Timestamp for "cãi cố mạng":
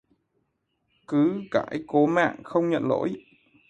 1.51-2.35